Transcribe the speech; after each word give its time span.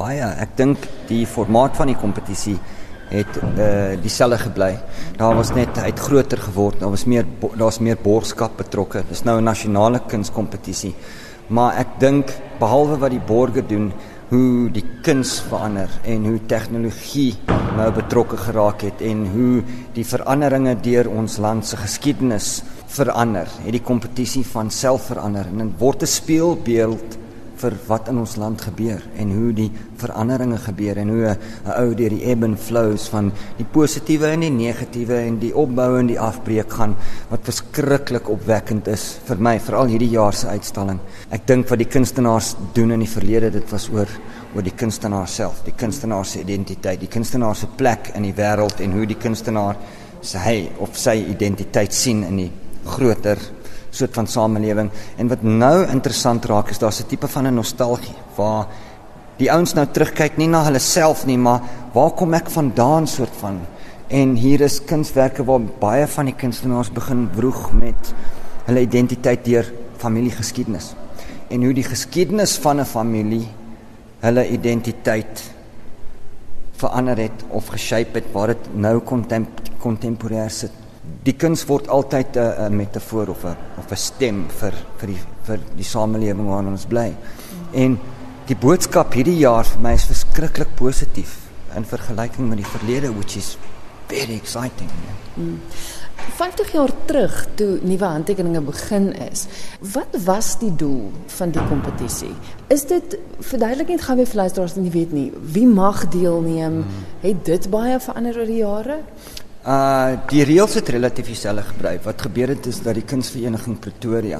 Baie. 0.00 0.24
Ek 0.40 0.54
dink 0.56 0.84
die 1.10 1.26
formaat 1.28 1.74
van 1.76 1.90
die 1.90 1.98
kompetisie 1.98 2.56
het 3.10 3.34
uh 3.42 3.98
dieselfde 4.00 4.38
gebly. 4.46 4.70
Daar 5.18 5.34
was 5.36 5.50
net 5.52 5.76
uit 5.76 5.98
groter 6.00 6.40
geword. 6.40 6.78
Daar 6.80 6.94
was 6.94 7.04
meer 7.04 7.26
daar's 7.58 7.80
meer 7.84 7.98
borgskap 8.00 8.56
betrokke. 8.56 9.02
Dis 9.10 9.24
nou 9.28 9.36
'n 9.40 9.44
nasionale 9.44 10.00
kunskompetisie. 10.08 10.94
Maar 11.48 11.76
ek 11.82 12.00
dink 12.00 12.32
behalwe 12.58 12.96
wat 12.98 13.10
die 13.10 13.26
borgers 13.26 13.68
doen, 13.68 13.92
hoe 14.28 14.70
die 14.70 14.84
kuns 15.02 15.40
verander 15.40 15.90
en 16.04 16.24
hoe 16.24 16.46
tegnologie 16.46 17.34
nou 17.76 17.90
betrokke 17.92 18.36
geraak 18.36 18.80
het 18.80 19.00
en 19.02 19.26
hoe 19.26 19.62
die 19.92 20.04
veranderinge 20.04 20.80
deur 20.80 21.10
ons 21.10 21.36
land 21.36 21.66
se 21.66 21.76
geskiedenis 21.76 22.62
verander. 22.86 23.48
Het 23.64 23.72
die 23.72 23.82
kompetisie 23.82 24.46
van 24.46 24.70
self 24.70 25.06
verander 25.06 25.46
en 25.46 25.58
dit 25.58 25.78
word 25.78 26.02
'n 26.02 26.06
speelbeeld 26.06 27.18
vir 27.60 27.76
wat 27.88 28.08
in 28.08 28.18
ons 28.22 28.36
land 28.40 28.62
gebeur 28.64 29.02
en 29.20 29.32
hoe 29.36 29.52
die 29.56 29.68
veranderinge 30.00 30.58
gebeur 30.64 30.98
en 31.02 31.12
hoe 31.12 31.30
'n 31.30 31.38
ou 31.76 31.94
deur 31.94 32.10
die 32.10 32.24
ebb 32.32 32.44
and 32.44 32.58
flows 32.58 33.08
van 33.08 33.32
die 33.58 33.64
positiewe 33.64 34.32
en 34.32 34.40
die 34.40 34.50
negatiewe 34.50 35.18
en 35.26 35.38
die 35.38 35.54
opbou 35.54 35.98
en 35.98 36.06
die 36.06 36.20
afbreek 36.20 36.72
gaan 36.72 36.96
wat 37.30 37.44
verskriklik 37.44 38.28
opwekkend 38.28 38.88
is 38.88 39.18
vir 39.26 39.36
my 39.38 39.58
veral 39.58 39.86
hierdie 39.86 40.10
jaar 40.10 40.34
se 40.34 40.46
uitstalling. 40.46 41.00
Ek 41.30 41.46
dink 41.46 41.68
wat 41.68 41.78
die 41.78 41.88
kunstenaars 41.88 42.56
doen 42.74 42.92
in 42.92 43.00
die 43.00 43.14
verlede 43.14 43.50
dit 43.50 43.72
was 43.72 43.88
oor 43.90 44.08
oor 44.54 44.62
die 44.62 44.74
kunstenaar 44.74 45.28
self, 45.28 45.62
die 45.64 45.76
kunstenaar 45.78 46.24
se 46.26 46.40
identiteit, 46.40 47.00
die 47.00 47.08
kunstenaar 47.08 47.54
se 47.54 47.66
plek 47.66 48.10
in 48.16 48.22
die 48.22 48.34
wêreld 48.34 48.80
en 48.80 48.92
hoe 48.92 49.06
die 49.06 49.18
kunstenaar 49.18 49.76
sy 50.22 50.68
of 50.78 50.98
sy 50.98 51.14
identiteit 51.30 51.94
sien 51.94 52.24
in 52.24 52.36
die 52.36 52.50
groter 52.84 53.38
soort 53.90 54.14
van 54.14 54.26
samelewing. 54.26 54.90
En 55.16 55.28
wat 55.28 55.42
nou 55.42 55.86
interessant 55.86 56.44
raak 56.44 56.70
is 56.70 56.78
daar's 56.78 57.00
'n 57.00 57.06
tipe 57.06 57.28
van 57.28 57.46
'n 57.46 57.54
nostalgie 57.54 58.16
waar 58.36 58.66
die 59.36 59.52
ouens 59.52 59.74
nou 59.74 59.86
terugkyk 59.86 60.36
nie 60.36 60.48
na 60.48 60.64
hulle 60.64 60.78
self 60.78 61.26
nie 61.26 61.38
maar 61.38 61.60
waar 61.92 62.10
kom 62.10 62.34
ek 62.34 62.50
vandaan 62.50 63.06
soort 63.06 63.36
van? 63.40 63.60
En 64.08 64.34
hier 64.34 64.60
is 64.60 64.84
kunswerke 64.84 65.44
waar 65.44 65.60
baie 65.60 66.06
van 66.06 66.24
die 66.24 66.34
kunstenaars 66.34 66.90
begin 66.90 67.28
vroeg 67.34 67.72
met 67.72 68.14
hulle 68.64 68.80
identiteit 68.80 69.44
deur 69.44 69.72
familiegeskiedenis. 69.96 70.94
En 71.48 71.62
hoe 71.62 71.74
die 71.74 71.84
geskiedenis 71.84 72.58
van 72.58 72.80
'n 72.80 72.84
familie 72.84 73.48
hulle 74.20 74.48
identiteit 74.48 75.42
verander 76.76 77.16
het 77.16 77.44
of 77.48 77.66
geshape 77.66 78.18
het 78.18 78.32
waar 78.32 78.46
dit 78.46 78.74
nou 78.74 79.00
kontemporêr 79.78 80.50
sit 80.50 80.72
die 81.24 81.34
kuns 81.36 81.64
word 81.68 81.88
altyd 81.88 82.36
'n 82.36 82.40
uh, 82.40 82.68
metafoor 82.68 83.28
of 83.28 83.44
'n 83.44 83.56
of 83.78 83.90
'n 83.90 83.96
stem 83.96 84.46
vir 84.48 84.74
vir 84.98 85.08
die 85.08 85.20
vir 85.46 85.58
die 85.76 85.84
samelewing 85.84 86.46
waarin 86.48 86.72
ons 86.72 86.86
bly. 86.86 87.14
En 87.72 87.98
die 88.46 88.56
boodskap 88.56 89.14
hierdie 89.14 89.38
jaar 89.38 89.64
vir 89.64 89.80
my 89.80 89.92
is 89.94 90.04
verskriklik 90.04 90.74
positief 90.76 91.38
in 91.76 91.84
vergelyking 91.84 92.48
met 92.48 92.58
die 92.58 92.70
verlede 92.76 93.12
which 93.14 93.36
is 93.36 93.56
very 94.08 94.34
exciting. 94.34 94.90
Mm. 95.36 95.60
50 96.36 96.72
jaar 96.72 96.90
terug 97.06 97.46
toe 97.54 97.78
nuwe 97.82 98.04
handtekeninge 98.04 98.60
begin 98.60 99.12
is, 99.30 99.46
wat 99.80 100.16
was 100.24 100.58
die 100.58 100.72
doel 100.76 101.12
van 101.26 101.50
die 101.50 101.62
kompetisie? 101.68 102.34
Is 102.68 102.84
dit 102.86 103.16
verduidelik 103.38 103.88
net 103.88 104.04
gou 104.04 104.16
weer 104.16 104.26
vir 104.26 104.42
luisteraars 104.42 104.74
wat 104.74 104.84
nie 104.84 104.92
weet 104.92 105.12
nie, 105.12 105.32
wie 105.54 105.66
mag 105.66 106.08
deelneem? 106.08 106.82
Mm. 106.82 107.08
Het 107.20 107.44
dit 107.44 107.70
baie 107.70 108.00
verander 108.00 108.38
oor 108.38 108.46
die 108.46 108.60
jare? 108.60 108.98
Uh 109.60 110.16
die 110.30 110.40
reëls 110.48 110.78
het 110.78 110.88
relatief 110.88 111.26
dieselfde 111.28 111.66
gebly. 111.68 111.98
Wat 112.00 112.22
gebeur 112.24 112.48
het 112.48 112.64
is 112.66 112.78
dat 112.80 112.96
die 112.96 113.04
kunsvereniging 113.04 113.76
Pretoria 113.76 114.38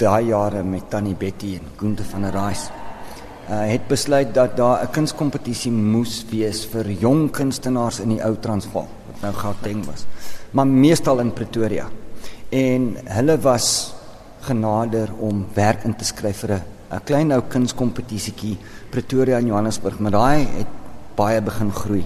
daai 0.00 0.30
jare 0.30 0.62
met 0.64 0.86
Tannie 0.88 1.14
Betty 1.14 1.58
en 1.58 1.66
Gunte 1.76 2.04
van 2.08 2.24
der 2.24 2.32
Reis 2.32 2.70
uh 3.50 3.66
het 3.68 3.84
besluit 3.86 4.32
dat 4.34 4.56
daar 4.56 4.82
'n 4.84 4.90
kunskompetisie 4.92 5.72
moes 5.72 6.24
wees 6.30 6.64
vir 6.64 6.88
jong 6.88 7.30
kunstenaars 7.30 8.00
in 8.00 8.08
die 8.08 8.24
ou 8.24 8.34
Transvaal, 8.40 8.88
wat 9.06 9.20
nou 9.20 9.32
Gauteng 9.34 9.84
was. 9.84 10.06
Maar 10.50 10.66
meestal 10.66 11.18
in 11.18 11.32
Pretoria. 11.32 11.88
En 12.48 12.96
hulle 13.04 13.38
was 13.38 13.94
genader 14.40 15.12
om 15.18 15.46
werk 15.54 15.84
in 15.84 15.96
te 15.96 16.04
skryf 16.04 16.38
vir 16.38 16.50
'n 16.52 16.62
'n 16.92 17.04
klein 17.04 17.32
ou 17.32 17.42
kunskompetisietjie 17.48 18.56
Pretoria 18.90 19.36
en 19.36 19.46
Johannesburg, 19.46 19.98
maar 19.98 20.10
daai 20.10 20.46
het 20.56 20.66
baie 21.14 21.42
begin 21.42 21.72
groei 21.72 22.04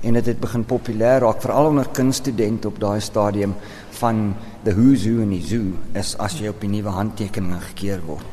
en 0.00 0.12
dit 0.12 0.26
het 0.26 0.40
begin 0.40 0.64
populêr 0.64 1.20
raak 1.24 1.40
veral 1.42 1.70
onder 1.72 1.88
kunststudente 1.92 2.68
op 2.68 2.80
daai 2.80 3.00
stadium 3.00 3.54
van 3.98 4.34
the 4.64 4.74
who's 4.74 5.04
who 5.04 5.22
in 5.22 5.30
die 5.30 5.42
zoo 5.42 5.72
is 5.98 6.14
as 6.18 6.38
jy 6.38 6.48
op 6.48 6.60
die 6.60 6.70
nuwe 6.70 6.92
handtekeninge 6.94 7.60
gekeer 7.72 8.02
word. 8.06 8.26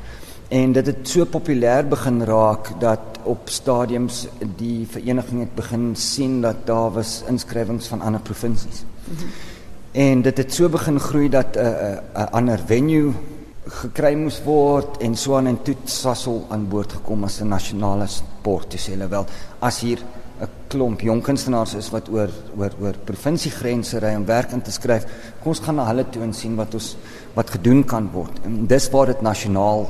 En 0.53 0.75
dit 0.75 0.85
het 0.85 1.07
so 1.09 1.25
populêr 1.25 1.87
begin 1.89 2.21
raak 2.23 2.75
dat 2.79 3.17
op 3.25 3.49
stadiums 3.49 4.27
die 4.57 4.85
vereniging 4.87 5.41
het 5.41 5.55
begin 5.55 5.95
sien 5.97 6.41
dat 6.41 6.65
daar 6.67 6.91
was 6.93 7.23
inskrywings 7.29 7.87
van 7.87 8.01
ander 8.01 8.21
provinsies. 8.21 8.83
En 9.91 10.21
dit 10.21 10.37
het 10.37 10.53
so 10.53 10.69
begin 10.69 10.99
groei 10.99 11.29
dat 11.29 11.55
'n 11.55 11.59
uh, 11.59 11.65
'n 11.65 11.97
uh, 12.17 12.21
uh, 12.21 12.27
ander 12.31 12.59
venue 12.65 13.13
gekry 13.65 14.13
moes 14.13 14.43
word 14.43 14.97
en 15.01 15.15
so 15.15 15.37
aan 15.37 15.47
en 15.47 15.61
toe 15.63 15.75
Sasol 15.85 16.45
aan 16.49 16.67
boord 16.69 16.91
gekom 16.93 17.23
as 17.23 17.41
'n 17.41 17.47
nasionale 17.47 18.07
sport. 18.07 18.71
Dis 18.71 18.87
hulle 18.87 19.07
wel 19.07 19.25
as 19.59 19.79
hier 19.79 19.99
'n 20.41 20.49
klomp 20.67 21.01
jong 21.01 21.21
kunstenaars 21.23 21.73
is 21.75 21.89
wat 21.91 22.09
oor 22.09 22.29
oor 22.57 22.73
oor 22.81 22.95
provinsiegrense 23.05 23.99
ry 23.99 24.15
om 24.15 24.25
werk 24.25 24.51
in 24.51 24.61
te 24.61 24.71
skryf. 24.71 25.05
Kom 25.39 25.53
ons 25.53 25.59
gaan 25.59 25.75
na 25.75 25.85
hulle 25.87 26.05
toe 26.09 26.23
en 26.23 26.33
sien 26.33 26.55
wat 26.55 26.73
ons 26.73 26.97
wat 27.35 27.49
gedoen 27.49 27.83
kan 27.83 28.09
word. 28.11 28.41
En 28.45 28.65
dis 28.67 28.89
waar 28.89 29.05
dit 29.05 29.21
nasionaal 29.21 29.85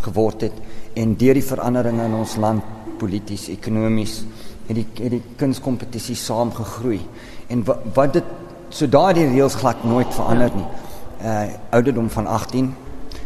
geword 0.00 0.40
het 0.40 0.56
en 0.94 1.16
deur 1.16 1.34
die 1.34 1.44
veranderinge 1.44 2.04
in 2.04 2.14
ons 2.14 2.36
land 2.36 2.62
polities, 2.98 3.48
ekonomies 3.48 4.24
het 4.68 4.76
die 4.76 4.86
het 5.02 5.10
die 5.10 5.22
kunskompetisie 5.36 6.16
saam 6.16 6.52
gegroei. 6.52 7.00
En 7.48 7.64
wat, 7.64 7.84
wat 7.94 8.12
dit 8.12 8.24
so 8.70 8.86
daardie 8.86 9.26
reëls 9.28 9.58
glad 9.60 9.84
nooit 9.84 10.14
verander 10.14 10.54
nie. 10.54 10.66
Uh 11.24 11.44
ouderdom 11.70 12.08
van 12.10 12.26
18, 12.26 12.74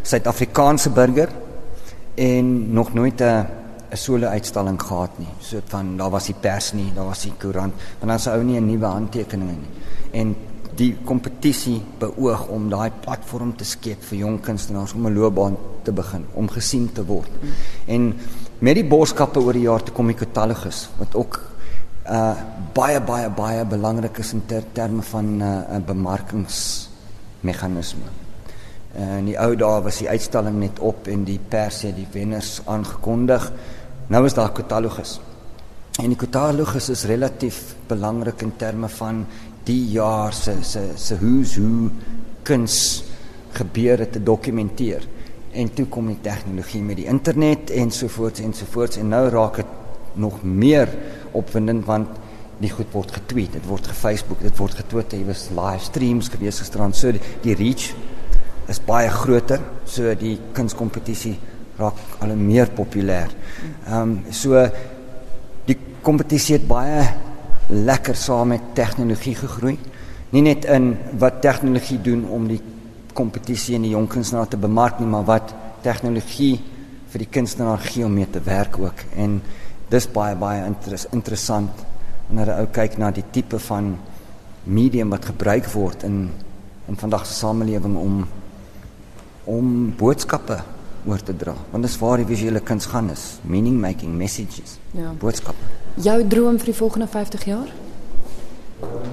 Suid-Afrikaanse 0.02 0.90
burger 0.90 1.28
en 2.14 2.72
nog 2.72 2.94
nooit 2.94 3.20
'n 3.20 3.57
'n 3.90 3.96
solo 3.96 4.26
uitstalling 4.26 4.82
gehad 4.82 5.18
nie. 5.18 5.28
So 5.40 5.60
van 5.66 5.96
daar 5.96 6.10
was 6.10 6.26
die 6.26 6.34
pers 6.40 6.72
nie, 6.72 6.92
daar 6.94 7.04
was 7.04 7.22
die 7.22 7.32
koerant, 7.38 7.74
want 7.98 8.10
dan 8.10 8.18
sou 8.18 8.36
ou 8.36 8.44
nie 8.44 8.60
'n 8.60 8.66
nuwe 8.66 8.86
handtekeninge 8.86 9.52
nie. 9.52 9.68
En 10.12 10.36
die 10.76 10.96
kompetisie 11.04 11.82
beoog 11.98 12.48
om 12.48 12.70
daai 12.70 12.90
platform 13.02 13.56
te 13.56 13.64
skep 13.64 14.02
vir 14.02 14.18
jong 14.18 14.40
kunstenaars 14.40 14.94
om 14.94 15.06
'n 15.06 15.14
loopbaan 15.14 15.56
te 15.82 15.92
begin, 15.92 16.24
om 16.34 16.48
gesien 16.48 16.92
te 16.92 17.04
word. 17.04 17.30
En 17.86 18.14
met 18.58 18.74
die 18.74 18.84
boodskappe 18.84 19.40
oor 19.40 19.52
die 19.52 19.62
jaar 19.62 19.82
te 19.82 19.92
kom 19.92 20.06
die 20.06 20.16
katalogus 20.16 20.88
wat 20.98 21.14
ook 21.14 21.40
uh 22.10 22.34
baie 22.74 23.00
baie 23.00 23.30
baie 23.30 23.64
belangrik 23.64 24.18
is 24.18 24.32
in 24.32 24.46
ter, 24.46 24.62
terme 24.72 25.02
van 25.02 25.42
uh, 25.42 25.76
'n 25.76 25.84
bemarkingsmeganisme. 25.86 28.27
Uh, 28.96 29.18
in 29.18 29.26
die 29.28 29.36
ou 29.36 29.52
dae 29.58 29.82
was 29.84 29.98
die 30.00 30.08
uitstalling 30.08 30.56
net 30.62 30.78
op 30.80 31.08
en 31.12 31.26
die 31.28 31.38
pers 31.38 31.82
het 31.84 31.96
die 31.98 32.08
wenners 32.12 32.62
aangekondig. 32.64 33.50
Nou 34.08 34.24
is 34.24 34.36
daar 34.36 34.54
katalogus. 34.56 35.18
En 36.00 36.08
die 36.08 36.18
katalogus 36.18 36.88
is 36.94 37.04
relatief 37.10 37.74
belangrik 37.88 38.42
in 38.46 38.54
terme 38.56 38.88
van 38.88 39.26
die 39.68 39.90
jaar 39.92 40.32
se 40.32 40.56
se 40.62 40.86
se 40.96 41.18
who's 41.20 41.56
who 41.58 41.90
kuns 42.48 43.04
gebeure 43.52 44.08
te 44.08 44.22
dokumenteer. 44.22 45.04
En 45.52 45.72
toe 45.74 45.86
kom 45.86 46.08
die 46.08 46.20
tegnologie 46.24 46.82
met 46.82 46.96
die 46.96 47.08
internet 47.10 47.70
ensovoorts 47.70 48.40
ensovoorts 48.40 49.00
en 49.02 49.12
nou 49.12 49.26
raak 49.28 49.60
dit 49.60 49.76
nog 50.14 50.42
meer 50.42 50.88
opwindend 51.36 51.84
want 51.86 52.16
die 52.58 52.70
goed 52.72 52.90
word 52.92 53.12
getweet, 53.14 53.52
dit 53.54 53.66
word 53.68 53.86
gefacebook, 53.86 54.40
dit 54.42 54.56
word 54.58 54.74
getwitter, 54.80 55.20
hier 55.20 55.28
was 55.28 55.48
livestreams 55.54 56.30
gewees 56.32 56.58
gisterand. 56.58 56.96
So 56.96 57.12
die, 57.14 57.22
die 57.44 57.54
reach 57.58 57.92
is 58.68 58.80
baie 58.84 59.08
groter, 59.10 59.60
so 59.88 60.12
die 60.18 60.36
kunskompetisie 60.56 61.36
raak 61.78 62.22
al 62.24 62.34
meer 62.36 62.72
populêr. 62.74 63.32
Ehm 63.86 64.00
um, 64.02 64.14
so 64.34 64.64
die 65.68 65.76
kompetisie 66.02 66.58
het 66.58 66.66
baie 66.68 67.04
lekker 67.68 68.16
saam 68.16 68.54
met 68.54 68.74
tegnologie 68.74 69.34
gegroei. 69.36 69.76
Nie 70.30 70.42
net 70.42 70.64
in 70.64 70.96
wat 71.20 71.40
tegnologie 71.44 72.00
doen 72.02 72.24
om 72.28 72.48
die 72.48 72.60
kompetisie 73.14 73.76
en 73.76 73.86
die 73.86 73.94
jong 73.94 74.08
kunstenaars 74.08 74.52
te 74.52 74.60
bemark 74.60 75.00
nie, 75.00 75.08
maar 75.08 75.24
wat 75.28 75.54
tegnologie 75.82 76.58
vir 77.08 77.24
die 77.24 77.30
kunstenaar 77.32 77.80
gee 77.84 78.04
om 78.04 78.14
mee 78.14 78.28
te 78.30 78.40
werk 78.44 78.78
ook. 78.78 79.04
En 79.16 79.40
dis 79.88 80.08
baie 80.12 80.36
baie 80.36 80.64
interes, 80.66 81.06
interessant 81.12 81.84
wanneer 82.28 82.52
jy 82.58 82.66
kyk 82.76 82.98
na 83.00 83.10
die 83.14 83.24
tipe 83.32 83.58
van 83.68 83.94
medium 84.68 85.14
wat 85.14 85.30
gebruik 85.30 85.70
word 85.72 86.04
in 86.04 86.28
in 86.88 86.96
vandag 86.96 87.26
se 87.28 87.34
samelewing 87.36 87.96
om 88.00 88.22
om 89.48 89.94
boodskappe 89.96 90.58
oor 91.08 91.22
te 91.24 91.34
dra. 91.36 91.54
Want 91.72 91.86
dis 91.86 91.96
waar 92.00 92.20
die 92.20 92.28
visuele 92.28 92.60
kuns 92.60 92.88
gaan 92.92 93.10
is, 93.10 93.38
meaning 93.48 93.78
making 93.80 94.16
messages. 94.16 94.76
Ja. 94.96 95.12
Boodskappe. 95.20 95.70
Jou 96.04 96.18
droom 96.28 96.58
vir 96.60 96.72
die 96.72 96.76
volgende 96.76 97.08
50 97.08 97.46
jaar? 97.48 97.70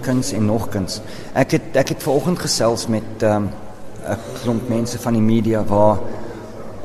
Kuns 0.05 0.33
en 0.35 0.45
nog 0.45 0.67
kuns. 0.73 0.99
Ek 1.33 1.55
het 1.57 1.79
ek 1.81 1.95
het 1.95 2.03
vanoggend 2.03 2.43
gesels 2.43 2.87
met 2.91 3.23
ehm, 3.23 3.47
'n 3.47 4.11
um, 4.11 4.19
klomp 4.41 4.69
mense 4.69 4.99
van 4.99 5.13
die 5.13 5.21
media 5.21 5.63
waar 5.63 5.97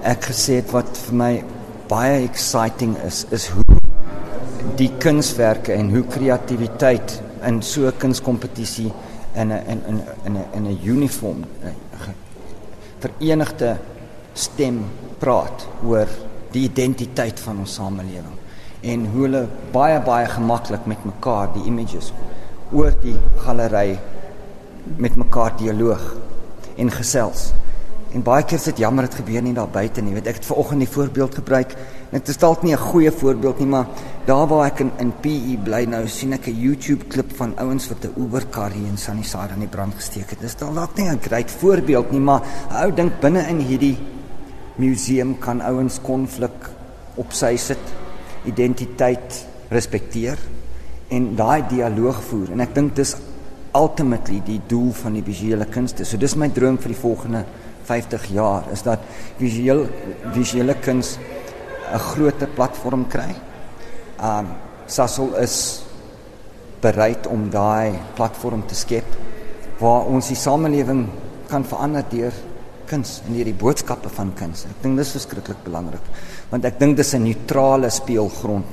ek 0.02 0.31
gesê 0.31 0.62
het 0.62 0.70
wat 0.73 0.97
vir 1.06 1.14
my 1.14 1.44
baie 1.88 2.23
exciting 2.25 2.97
is, 3.06 3.26
is 3.31 3.49
hoe 3.49 3.64
die 4.76 4.91
kunswerke 4.99 5.73
en 5.73 5.91
hoe 5.91 6.05
kreatiwiteit 6.06 7.20
in 7.44 7.62
so 7.62 7.87
'n 7.87 7.99
kunskompetisie 7.99 8.93
in 9.35 9.52
'n 9.52 9.62
in 9.67 9.82
in 9.88 10.00
in 10.25 10.32
'n 10.37 10.44
in 10.55 10.67
'n 10.67 10.79
uniform 10.85 11.44
verenigde 13.05 13.76
stem 14.35 14.82
praat 15.20 15.67
oor 15.87 16.08
die 16.52 16.64
identiteit 16.67 17.41
van 17.41 17.62
ons 17.64 17.75
samelewing 17.79 18.37
en 18.81 19.06
hoe 19.12 19.26
hulle 19.26 19.43
baie 19.75 19.99
baie 20.05 20.29
gemaklik 20.31 20.87
met 20.88 21.05
mekaar 21.05 21.50
die 21.55 21.67
images 21.69 22.12
oor 22.73 22.94
die 23.02 23.17
galery 23.44 23.99
met 24.97 25.17
mekaar 25.17 25.56
dialoog 25.58 26.14
en 26.81 26.91
gesels. 26.91 27.50
En 28.11 28.25
baie 28.27 28.43
keer 28.43 28.59
is 28.59 28.65
dit 28.73 28.81
jammer 28.83 29.07
dit 29.07 29.21
gebeur 29.21 29.43
nie 29.47 29.53
daar 29.55 29.71
buite 29.71 30.03
nie. 30.03 30.17
Weet 30.17 30.27
ek 30.33 30.41
het 30.41 30.47
vanoggend 30.49 30.83
die 30.83 30.91
voorbeeld 30.91 31.37
gebruik. 31.39 31.77
Dit 32.11 32.31
is 32.33 32.41
dalk 32.43 32.65
nie 32.67 32.75
'n 32.75 32.87
goeie 32.91 33.11
voorbeeld 33.11 33.61
nie, 33.61 33.69
maar 33.69 33.87
daar 34.27 34.47
waar 34.49 34.67
ek 34.67 34.81
in 34.81 34.91
in 34.99 35.12
PE 35.21 35.59
bly 35.65 35.85
nou 35.85 36.09
sien 36.09 36.33
ek 36.33 36.49
'n 36.49 36.61
YouTube 36.61 37.05
klip 37.05 37.37
van 37.37 37.55
ouens 37.59 37.89
wat 37.89 38.05
'n 38.05 38.21
Uber 38.21 38.47
kar 38.51 38.71
hier 38.71 38.87
in 38.87 38.99
Sunnyside 38.99 39.53
aan 39.53 39.61
die 39.61 39.69
brand 39.69 39.95
gesteek 39.95 40.31
het. 40.31 40.41
Dis 40.41 40.57
dalk 40.57 40.97
nie 40.97 41.09
'n 41.09 41.21
great 41.23 41.51
voorbeeld 41.51 42.11
nie, 42.11 42.21
maar 42.21 42.43
'n 42.71 42.85
ou 42.85 42.93
dink 42.93 43.21
binne 43.21 43.47
in 43.49 43.59
hierdie 43.59 43.99
museum 44.77 45.39
kan 45.39 45.61
ouens 45.61 46.01
konflik 46.01 46.71
op 47.15 47.33
sy 47.33 47.57
sit, 47.57 47.79
identiteit 48.45 49.47
respekteer 49.71 50.39
en 51.09 51.37
daai 51.37 51.62
dialoog 51.69 52.23
voer. 52.23 52.51
En 52.53 52.61
ek 52.61 52.75
dink 52.75 52.97
dis 52.97 53.17
ultimately 53.75 54.41
die 54.45 54.61
doel 54.67 54.93
van 54.93 55.12
die 55.12 55.23
visuele 55.23 55.65
kunste. 55.65 56.05
So 56.05 56.17
dis 56.17 56.35
my 56.37 56.49
droom 56.49 56.79
vir 56.79 56.89
die 56.89 57.03
volgende 57.03 57.45
50 57.90 58.26
jaar 58.37 58.70
is 58.72 58.84
dat 58.87 59.02
visuele 59.40 59.88
visuele 60.34 60.75
kuns 60.78 61.19
'n 61.92 61.98
groter 61.98 62.48
platform 62.48 63.06
kry. 63.08 63.34
Um 64.22 64.46
Sasol 64.87 65.37
is 65.38 65.82
bereid 66.82 67.26
om 67.26 67.50
daai 67.50 67.98
platform 68.14 68.66
te 68.66 68.75
skep 68.75 69.06
waar 69.78 70.08
ons 70.10 70.28
die 70.28 70.37
samelewing 70.37 71.08
kan 71.48 71.64
verander 71.64 72.04
deur 72.10 72.32
kuns 72.90 73.20
en 73.26 73.37
hierdie 73.38 73.54
boodskappe 73.54 74.08
van 74.08 74.32
kuns. 74.34 74.64
Ek 74.64 74.82
dink 74.82 74.98
dis 74.98 75.12
verskriklik 75.14 75.62
belangrik 75.64 76.02
want 76.50 76.64
ek 76.64 76.78
dink 76.78 76.96
dis 76.96 77.14
'n 77.14 77.22
neutrale 77.22 77.90
speelgrond 77.90 78.66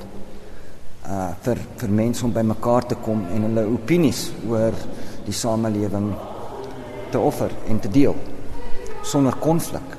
uh 1.08 1.30
vir 1.42 1.58
vir 1.78 1.90
mense 1.90 2.24
om 2.24 2.32
bymekaar 2.32 2.86
te 2.86 2.94
kom 2.94 3.26
en 3.34 3.42
hulle 3.42 3.66
opinies 3.66 4.30
oor 4.48 4.74
die 5.24 5.32
samelewing 5.32 6.14
te 7.10 7.18
offer 7.18 7.50
en 7.68 7.80
te 7.80 7.88
deel 7.88 8.16
sonder 9.02 9.32
konflik. 9.32 9.97